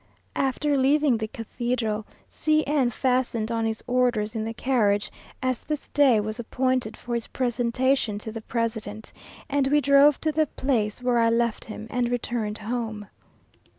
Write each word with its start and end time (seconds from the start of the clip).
After 0.35 0.75
leaving 0.79 1.17
the 1.19 1.27
cathedral, 1.27 2.07
C 2.27 2.65
n 2.65 2.89
fastened 2.89 3.51
on 3.51 3.67
his 3.67 3.83
orders 3.85 4.33
in 4.33 4.45
the 4.45 4.51
carriage, 4.55 5.11
as 5.43 5.61
this 5.63 5.89
day 5.89 6.19
was 6.19 6.39
appointed 6.39 6.97
for 6.97 7.13
his 7.13 7.27
presentation 7.27 8.17
to 8.17 8.31
the 8.31 8.41
President, 8.41 9.13
and 9.47 9.67
we 9.67 9.79
drove 9.79 10.19
to 10.21 10.31
the 10.31 10.47
place, 10.47 11.03
where 11.03 11.19
I 11.19 11.29
left 11.29 11.65
him, 11.65 11.85
and 11.91 12.09
returned 12.09 12.57
home. 12.57 13.09